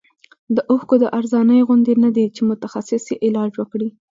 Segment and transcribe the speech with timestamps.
[0.55, 3.89] د اوښکو د ارزانۍ غوندې نه دی چې متخصص یې علاج وکړي.